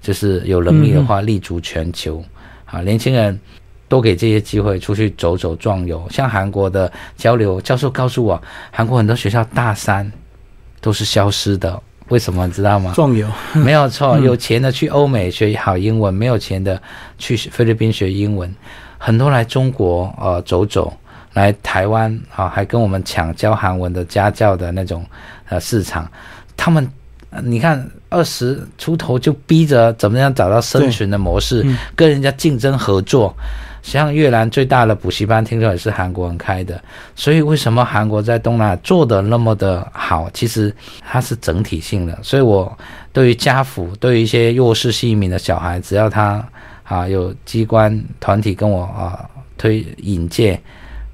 [0.01, 2.23] 就是有能力的话立足全球。
[2.71, 3.39] 啊，年轻人
[3.87, 6.05] 多给这些机会出去走走壮游。
[6.09, 10.11] 像韩国的交流教授告诉我，韩国很多学校大三
[10.81, 12.93] 都是消失的，为什么你知道吗？
[12.95, 16.81] 壮游 没有错，有钱的去欧美学好英文，没有钱的
[17.17, 18.53] 去菲律宾学英文。
[18.97, 20.93] 很多来中国呃走走，
[21.33, 25.05] 来台湾啊，还跟我们抢教韩文的家教的那种
[25.47, 26.09] 呃市场，
[26.55, 26.89] 他们。
[27.43, 33.33] 你看，二十出头就逼着怎么样找到生存的模式，跟人家竞争合作。
[33.81, 36.79] 像越南最大的补习班，听说也是韩国人开的。
[37.15, 40.29] 所以为什么韩国在东南亚做的那么的好？
[40.33, 42.19] 其实它是整体性的。
[42.21, 42.77] 所以我
[43.13, 46.45] 对于家父，对于一些弱势幸民的小孩，只要他
[46.83, 50.61] 啊有机关团体跟我啊推引荐，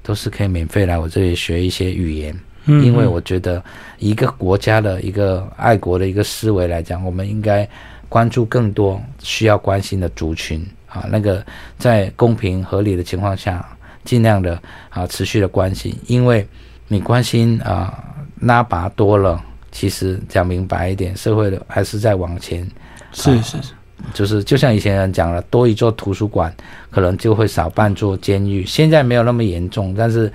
[0.02, 2.36] 都是可以免费来我这里学一些语言。
[2.66, 3.62] 因为我觉得，
[3.98, 7.68] 一个国家的一个爱国的一个思维来讲，我们应该
[8.08, 11.06] 关注更多需要关心的族群啊。
[11.08, 11.46] 那个
[11.78, 13.64] 在公平合理的情况下，
[14.04, 15.96] 尽量的啊持续的关心。
[16.08, 16.44] 因为
[16.88, 18.02] 你关心啊
[18.40, 22.68] 拉拔多了，其实讲明白一点，社会的还是在往前。
[23.12, 23.72] 是是是，
[24.12, 26.52] 就是就像以前人讲了，多一座图书馆，
[26.90, 28.66] 可能就会少半座监狱。
[28.66, 30.32] 现在没有那么严重，但是。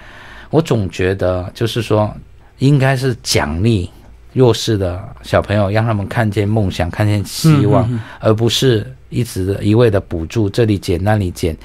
[0.51, 2.13] 我总觉得，就是说，
[2.59, 3.89] 应该是奖励
[4.33, 11.57] 弱势的小朋友，让他们看见梦想，看见希望，而不是一直一味的补助，这里减那里减。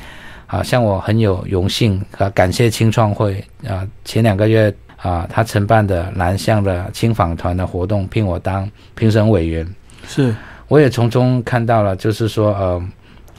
[0.46, 9.66] 啊，像我很有荣幸啊，感谢青创会啊，前两个月啊，他承办的南向的青访团的活动，聘我当评审委员。
[10.06, 10.32] 是，
[10.68, 12.82] 我也从中看到了，就是说，呃。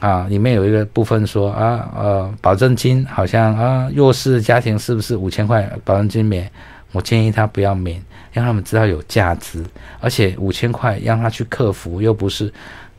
[0.00, 6.50] 啊，里面有一个部分说啊，呃，保证金好像啊，弱势家庭是不是五千块保证金免？
[6.92, 9.64] 我建议他不要免，让他们知道有价值，
[10.00, 12.52] 而且五千块让他去克服，又不是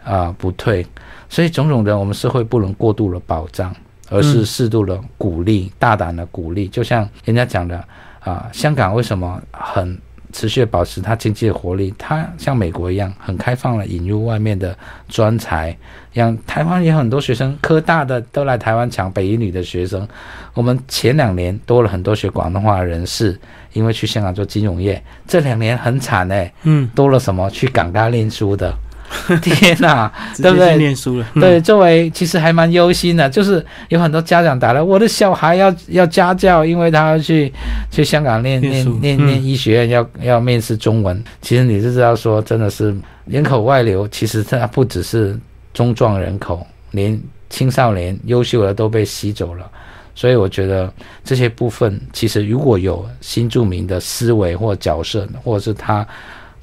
[0.04, 0.86] 啊不退，
[1.28, 3.76] 所以种种的，我们社会不能过度的保障，
[4.10, 7.84] 而是适度的鼓励，大胆的鼓励，就像人家讲的
[8.20, 9.98] 啊，香港为什么很？
[10.32, 15.76] 持续保持它经济的活力，它像美国一样很开放了，引入外面的专才，
[16.14, 20.08] 像台湾也有很多学生，科大的都来台湾抢北一女的学生。
[20.54, 23.40] 我们前两年多了很多学广东话的人士，
[23.74, 28.74] 因为去香港做金融业，这两年很惨哎，嗯，多了什么去港大念书的。
[29.42, 30.78] 天哪，对不对？
[30.78, 37.52] 念书了，对，作为其实还蛮忧心的，就是有很多家长打来，我的小孩要要家教，因为他要去
[37.90, 41.24] 去香港念念念念医学院，要要面试中文。
[41.42, 42.96] 其实你是知道说，真的是
[43.26, 45.36] 人口外流，其实它不只是
[45.74, 49.70] 中壮人口，连青少年优秀的都被吸走了。
[50.16, 56.08] 所以我觉得这些部分，其实如果有新著名的思维或角色，或者是他。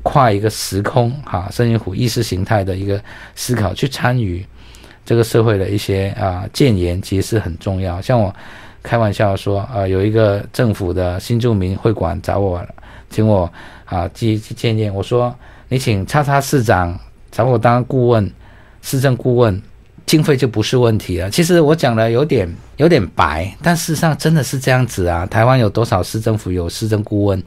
[0.08, 3.02] 跨一个时空，哈，声音虎意识形态的一个
[3.34, 4.46] 思考，去参与
[5.04, 8.00] 这个社会的一些啊建言，其实是很重要。
[8.00, 8.32] 像我
[8.84, 12.64] 开玩笑说，啊，有一个政府的新住民会馆找我，
[13.10, 13.52] 请我
[13.84, 14.94] 啊去去建言。
[14.94, 15.34] 我说，
[15.68, 16.96] 你请叉叉市长
[17.32, 18.32] 找我当顾问，
[18.87, 19.61] 市政顾问，
[20.07, 21.29] 经费就不是问题了。
[21.29, 25.27] 其实我讲的有点有点白，但事实上真的是这样子啊。
[25.27, 27.42] 台湾有多少市政府有市政顾问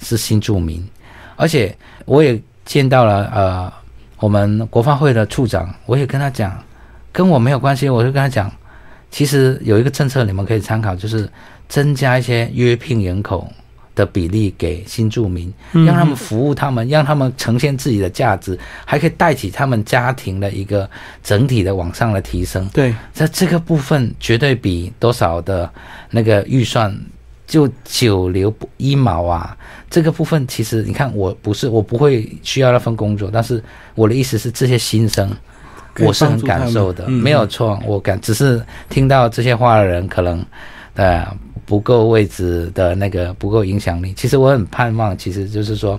[0.00, 0.86] 是新住民？
[1.34, 3.72] 而且我也见到了，呃，
[4.20, 6.56] 我们国发会的处长，我也跟他讲，
[7.10, 8.48] 跟我没有关系，我就跟他讲，
[9.10, 11.28] 其实有一个政策你们可以参考，就是
[11.68, 13.50] 增加一些约聘人口
[13.96, 20.88] 的比例给新住民，让他们服务他们，让他们呈现自己的价值，还可以带起他们家庭的一个
[21.24, 22.64] 整体的往上的提升。
[22.68, 25.68] 对，在这个部分绝对比多少的
[26.10, 26.96] 那个预算。
[27.48, 29.56] 就九牛一毛啊，
[29.88, 33.62] 这个部分其实你看，我不是我不会需要那份工作，但是
[33.94, 35.30] 我的意思是这些新生，
[36.00, 40.44] 我是很感受的，没有错，我感只是听到这些话的人可能，
[40.96, 41.26] 呃。
[41.68, 45.98] 不够位置的那个不够影响力，其实我很盼望，其实就是说，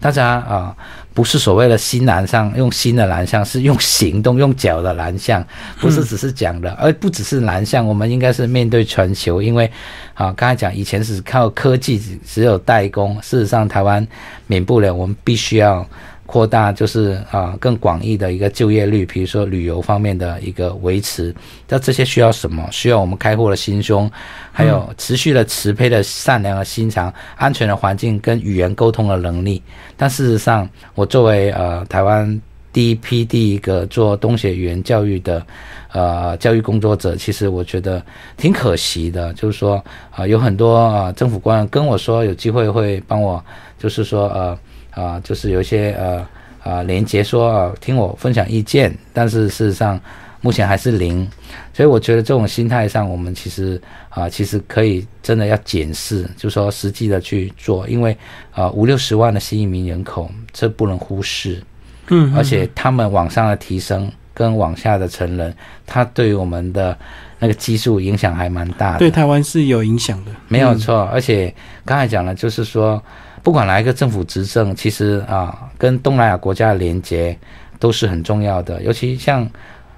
[0.00, 0.76] 大家啊，
[1.14, 5.46] 不是所谓的新南向，用新的南向，是用行动、用脚的南向，
[5.78, 9.70] 不是只是讲的，而不只是南向，我们应该是面对全球，因为
[10.14, 14.04] 啊，刚才讲以前是靠科技，只有代工，事实上台湾
[14.48, 15.86] 免不了，我们必须要。
[16.26, 21.34] 扩大就是啊，更广义的一个就业率，比如说旅游方面的一个维持，
[21.68, 22.66] 那这些需要什么？
[22.72, 24.10] 需要我们开阔的心胸，
[24.50, 29.62] 还有持续的慈悲的善良的心肠，安全的环境跟语言沟通的能力。
[29.96, 32.40] 但事实上，我作为呃台湾
[32.72, 35.44] 第一批第一个做东协语言教育的
[35.92, 38.02] 呃教育工作者，其实我觉得
[38.38, 43.44] 挺可惜的，就是说啊，有很多啊政府官员跟我说有机会会帮我，
[43.78, 44.58] 就是说呃。
[44.94, 46.26] 啊，就是有一些呃
[46.62, 50.00] 啊连接说啊，听我分享意见，但是事实上
[50.40, 51.28] 目前还是零，
[51.72, 58.16] 所以我觉得这种心态上，我们其实啊，其实可以真的要检视，就说实际的去做，因为
[58.52, 61.62] 啊五六十万的新移民人口，这不能忽视，
[62.08, 65.54] 嗯，而且他们往上的提升跟往下的成人，
[65.86, 66.96] 他对于我们的
[67.38, 71.52] 那个基数影响还蛮大的，对台湾是有影响的，没有错，而且
[71.84, 73.02] 刚才讲了，就是说。
[73.44, 77.38] 不管哪一个政府执政，其实啊，跟东南亚国家的连接
[77.78, 78.82] 都是很重要的。
[78.82, 79.46] 尤其像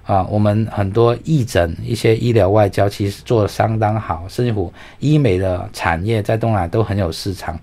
[0.05, 4.25] 啊，我们很多义诊、一些医疗外交，其实做的相当好。
[4.29, 7.57] 甚至乎医美的产业在东南亚都很有市场。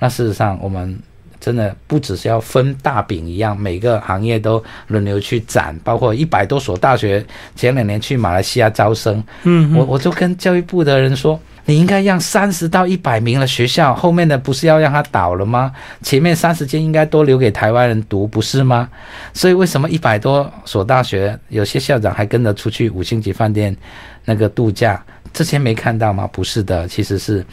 [0.00, 0.98] 那事实上，我们
[1.48, 5.74] 真的不只是要分大饼一样，每个行业都轮流去展。
[5.82, 7.24] 包括一百多所大学
[7.56, 11.40] 前两年去马来西亚招生，嗯，我我就跟教育部的人说。
[11.64, 15.70] 你应该让三十到一百名的学校，后面的不是要让它倒了吗？
[16.02, 18.88] 前面三十间应该多留给台湾人读，不是吗？
[19.34, 23.76] 所以为什么一百多所大学，有些校长还跟着出去五星级饭店
[24.24, 25.04] 那个度假？
[25.34, 26.26] 之前没看到吗？
[26.32, 27.44] 不是的，其实是，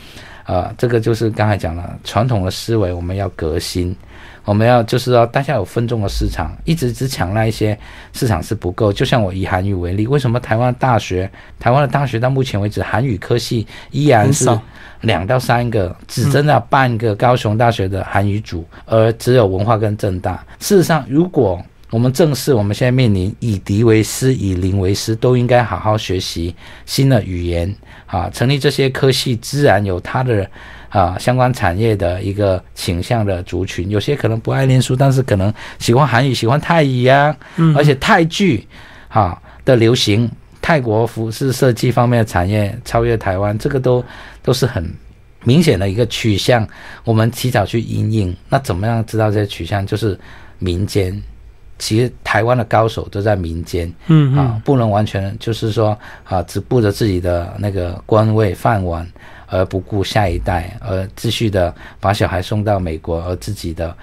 [0.46, 3.96] 呃，这个就是刚才讲了，传统的思维我们要革新。
[4.44, 7.76] 我们要就是说，大家有分众的市场，一直只抢那一些
[8.14, 8.94] 市场是不够。
[8.94, 11.28] 就像我以韩语为例，为什么台湾大学、
[11.60, 14.48] 台湾的大学到目前为止，韩语科系依然是
[15.02, 20.46] 两到三个，只增了半个高雄大学的韩语组，而只有文化跟正大。
[20.60, 21.60] 事实上，如果
[21.96, 26.54] 我们正视我们现在面临以敌为师、以邻为师，都应该好好学习
[26.86, 27.74] 新的语言
[28.06, 30.46] 啊，成立这些科系，自然有它的。
[30.90, 37.36] 啊，相关产业的一个倾向的族群，有些可能不爱念书，但是可能喜欢韩语、喜欢泰语呀。
[37.56, 38.66] 嗯，而且泰剧，
[39.10, 40.30] 啊的流行，
[40.62, 44.04] 泰国服饰设计方面的产业超越台湾，这个都
[44.42, 44.90] 都是很
[45.44, 46.68] 明显的一个取向。
[47.06, 49.86] 我们提早去应应，那怎么样知道这些取向？
[49.86, 50.18] 就是
[50.60, 51.22] 民间，
[51.78, 53.94] 其实台湾的高手都在民间。
[54.08, 59.08] 嗯啊，不能完全就是说啊，只顾着自己的那个官位饭碗。
[59.48, 63.96] 而不顾下一代，而继续的把小孩送到美国，而自己的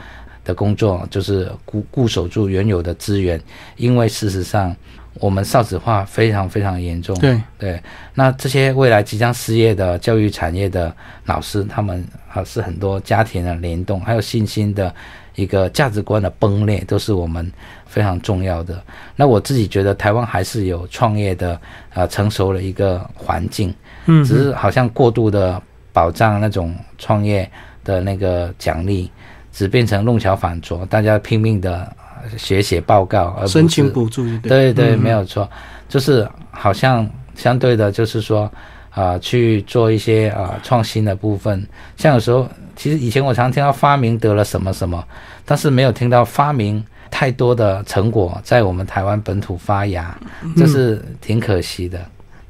[0.45, 3.39] 的工作就是固固守住原有的资源，
[3.77, 4.75] 因为事实上
[5.15, 7.15] 我们少子化非常非常严重。
[7.19, 7.83] 对对，
[8.15, 10.95] 那这些未来即将失业的教育产业的
[11.27, 14.95] 老师，他们啊是很多家庭的联动，还有信心的
[15.35, 17.51] 一个价值观的崩裂，都是我们
[17.87, 18.83] 非常重要的。
[19.17, 21.61] 那我自己觉得台湾还是有创业的
[21.95, 23.75] 啊成熟的一个环境。
[24.07, 25.61] 嗯，只是好像过度的
[25.93, 27.49] 保障那种创业
[27.85, 29.11] 的那个奖励，
[29.53, 31.91] 只变成弄巧反拙，大家拼命的
[32.37, 34.25] 写写报告，而申请补助。
[34.39, 35.49] 对对，没有错，
[35.89, 38.51] 就是好像相对的，就是说
[38.91, 41.65] 啊，去做一些啊创新的部分。
[41.97, 45.05] 像有时候，其实以前我常听到发明得了什么什么，
[45.45, 50.19] 但是没有听到发明太多的成果在我们台湾本土发芽，
[50.57, 52.01] 这是挺可惜的。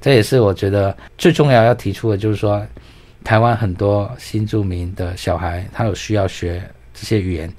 [0.01, 2.65] 这也是我觉得最重要要提出的，就是说，
[3.23, 6.63] 台湾很多新住民的小孩，他有需要学
[6.93, 7.53] 这些语言，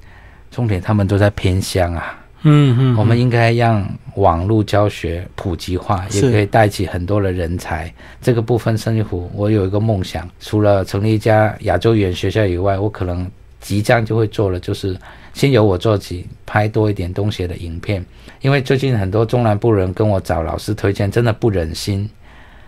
[0.50, 2.18] 重点他们都在偏乡啊。
[2.44, 3.86] 嗯嗯，我们应该让
[4.16, 7.92] 网络教学普及化，也可以带起很多的人才。
[8.20, 13.28] 这个部分，甚至乎我有一个梦想，除了成立一家亚洲语言学校以外，我可能
[13.60, 14.96] 即将就会做了，就是
[15.32, 18.04] 先由我做起，拍多一点东西的影片。
[18.42, 22.08] 因为最近很多中南部人跟我找老师推荐，真的不忍心。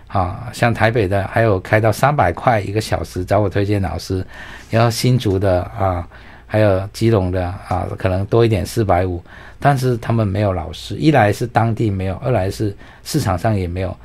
[0.06, 4.24] 啊，像台北的还有开到三百块一个小时找我推荐老师，
[4.70, 6.06] 然后新竹的啊，
[6.46, 9.20] 还有基隆的啊，可能多一点四百五，
[9.59, 13.96] 但是他们没有老师，一来是当地没有，二来是市场上也没有，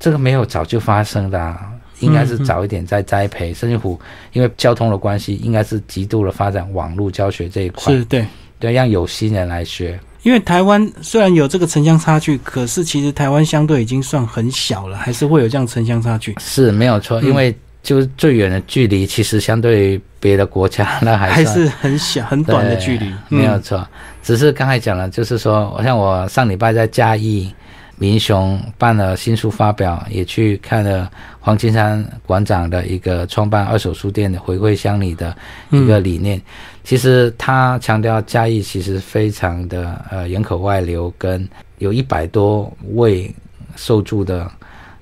[0.00, 1.56] 这个没有早就发生的，
[2.00, 3.52] 应该是早一点在栽培。
[3.52, 4.00] 甚至乎
[4.32, 8.26] 因为交通的关系，应该是极度的发展网络教学这一块，是对
[8.58, 9.98] 对，让有心人来学。
[10.22, 16.34] 因为台湾虽然有这个城乡差距，可是其实台湾相对已经算很小了，还是会有这样城乡差距。
[16.40, 17.54] 是没有错，因为
[17.84, 23.86] 就是最远的距离，其实相对于别的国家，那 还还是很小很短的距离，没有错。
[24.24, 27.54] 只是刚才讲了，就是说，像我上礼拜在嘉义。
[27.96, 31.08] 民雄办了新书发表，也去看了
[31.38, 35.34] 黄金山馆长的一个创办二手书店的回馈乡里的
[35.70, 36.42] 一个理念。
[36.82, 43.32] 其实他强调嘉义其实非常的呃人口外流，跟有一百多位
[43.76, 44.50] 受助的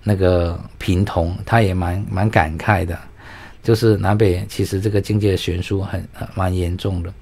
[0.03, 2.98] 那个平同，他也蛮蛮感慨的。
[3.62, 7.12] 就是南北其实这个经济悬殊很蛮严重的。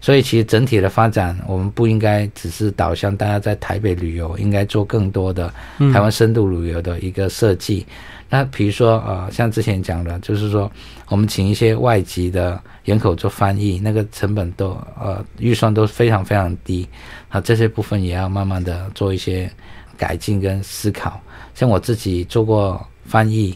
[0.00, 5.52] 所以，其实整体的发展，我们不应该只是导向大家在台北旅游，应该做更多的
[5.92, 7.84] 台湾深度旅游的一个设计。
[8.30, 10.70] 那比如说，呃，像之前讲的，就是说，
[11.08, 14.68] 我们请一些外籍的人口做翻译，那个成本都
[15.00, 16.88] 呃预算都非常非常低。
[17.28, 19.50] 啊，这些部分也要慢慢的做一些
[19.96, 21.20] 改进跟思考。
[21.58, 23.52] 像我自己做过翻译，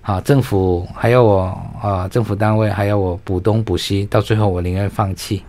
[0.00, 5.42] 啊，政府还要我啊，政府单位还要我补东补西，到最后我宁愿放弃。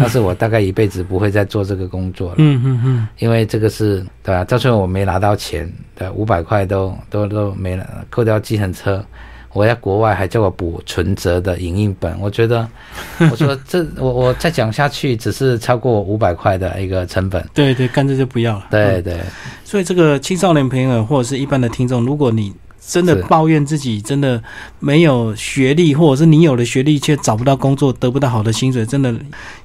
[0.00, 2.36] 但是我大概一辈子不会再做这个工作了。
[2.38, 4.42] 嗯嗯嗯，因为这个是对吧？
[4.42, 9.04] 到最后我没拿到钱，对，五百块都都都没了，扣掉计程车，
[9.54, 12.14] 我在国外还叫我补存折的影印本。
[12.20, 12.68] 我觉得，
[13.30, 17.42] 我说这我我再讲下去，只是超过五百块的一个成本。
[17.54, 18.66] 对对，干脆就不要了。
[18.70, 19.18] 对对，
[19.64, 22.52] 所以这个青少年朋友或者是一般的听众，如果你。
[22.86, 24.38] 真的抱怨自己真的
[24.78, 28.84] 没有学历，或者是你有了学历却找不到工作，得不到好的薪水。
[28.84, 29.14] 真的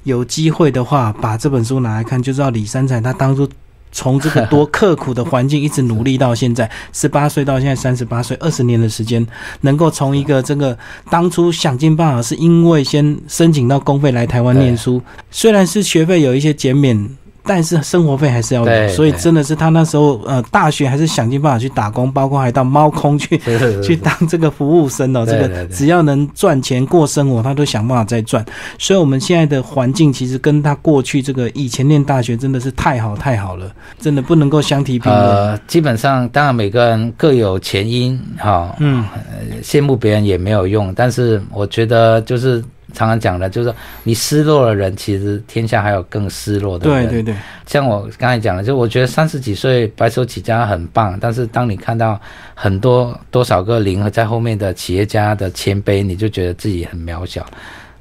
[0.04, 3.46] 有机会的话，把这本书拿来看，就知道李三彩他当初
[3.92, 9.26] 从这个多刻苦的环境一直努力到现在， 十八岁到现在三十八岁，二十年的时间，
[9.62, 10.78] 能够从一个这个
[11.10, 17.10] 当初想尽办法，是因为先申请到公费来台湾念书，虽然是学费有一些减免。
[17.50, 23.41] 但是生活费还是要有，所以真的是他那时候呃大学还是想尽办法去打工，包括还到猫空去
[23.82, 25.26] 去当这个服务生哦。
[25.26, 28.45] 这个只要能赚钱过生活，他都想办法再赚。
[28.78, 35.26] 所以我们现在的环境其实跟他过去这个以前念大学真的是太好太好了，真的不能够相提并论。
[35.26, 39.04] 呃，基本上当然每个人各有前因哈，嗯，
[39.64, 40.93] 羡慕别人也没有用。
[40.93, 42.64] 但是我觉得就是。
[42.94, 47.08] 常常讲的，就是说你失落的人，其实天下还有更失落的人。
[47.08, 47.36] 对对对，
[47.66, 52.20] 像我刚才讲的，就我觉得三十几岁白手起家很棒，但是当你看到
[52.54, 57.46] 很多多少个零和在后面的企业家的谦卑，你就觉得自己很渺小。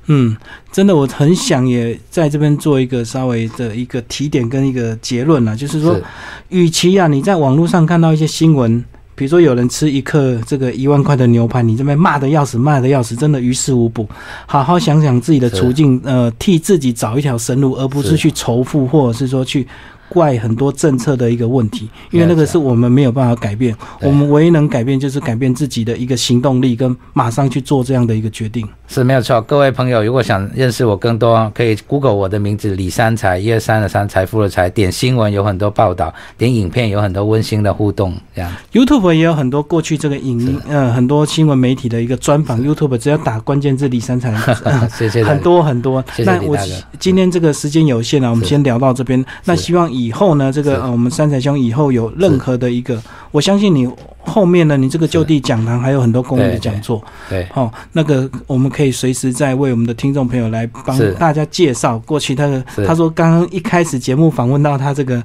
[0.07, 0.37] 嗯，
[0.73, 6.01] 真的，我很想也在这边做一个稍微的一个提点跟一个结论了，就是说，
[6.49, 8.85] 与其啊你在网络上看到一些新闻。
[9.19, 14.09] 比如说有人吃一克这个一万块的牛排，你这边骂的要死，骂的要死，真的于事无补。
[14.47, 19.67] 好好想想自己的处境，呃，替自己找一条生路，而不是去仇富，或者是说去。
[20.09, 28.67] 怪很多政策的一个问题，因为那个是我们没有办法改变，我们唯一能改变就是改变自己的一个行动力，跟马上去做这样的一个决定。
[28.87, 38.51] 是没有错，各位朋友，如果想认识我更多，可以 Google 我的名字李三财，一二三的三财富的财，点新闻有很多报道，点影片有很多温馨的互动，这样。
[38.73, 44.35] YouTube 也有很多过去这个影呃很多新闻媒体的一个专访，YouTube 只要打关键字李三财，
[44.97, 46.03] 谢谢很多很多。
[46.25, 46.57] 那我
[46.99, 49.23] 今天这个时间有限了，我们先聊到这边。
[49.45, 53.89] 那希望以后呢，这个呃，我们三彩兄以后有任何的一个，我相信你
[54.21, 62.63] 后面呢，你这个就地讲堂还有很多公益的讲座，对，好，那个我们可以随时在为我们的听众朋友来帮大家介绍过去他的。
[62.87, 65.23] 他说刚刚一开始节目访问到他这个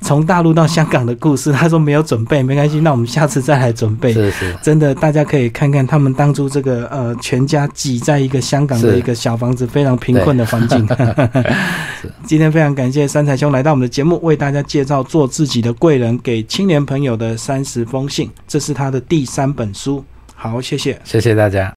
[0.00, 4.12] 从大陆到香港的故事， 他说没有准备，没关系，那我们下次再来准备。
[4.12, 10.86] 是是，真的，大家可以看看他们当初这个呃全家挤在一个香港的一个小房子，非常贫困的环境。
[12.24, 20.04] 今天非常感谢三彩兄来到我们的节目，为大家介绍做自己的贵人给青年朋友的三十封信，这是他的第三本书。
[20.36, 21.68] 好，谢谢，谢谢大家。